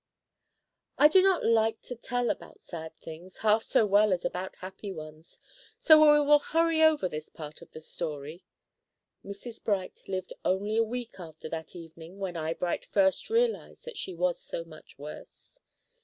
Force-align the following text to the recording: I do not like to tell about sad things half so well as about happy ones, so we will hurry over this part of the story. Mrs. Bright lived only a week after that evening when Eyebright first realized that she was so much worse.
I 0.97 1.07
do 1.07 1.21
not 1.21 1.45
like 1.45 1.79
to 1.83 1.95
tell 1.95 2.31
about 2.31 2.59
sad 2.59 2.97
things 2.97 3.37
half 3.45 3.61
so 3.61 3.85
well 3.85 4.11
as 4.11 4.25
about 4.25 4.55
happy 4.55 4.91
ones, 4.91 5.37
so 5.77 6.01
we 6.01 6.25
will 6.27 6.39
hurry 6.39 6.81
over 6.81 7.07
this 7.07 7.29
part 7.29 7.61
of 7.61 7.69
the 7.69 7.81
story. 7.81 8.43
Mrs. 9.23 9.63
Bright 9.63 10.01
lived 10.07 10.33
only 10.43 10.75
a 10.75 10.83
week 10.83 11.19
after 11.19 11.47
that 11.49 11.75
evening 11.75 12.17
when 12.17 12.35
Eyebright 12.35 12.83
first 12.85 13.29
realized 13.29 13.85
that 13.85 13.95
she 13.95 14.15
was 14.15 14.41
so 14.41 14.63
much 14.63 14.97
worse. 14.97 15.59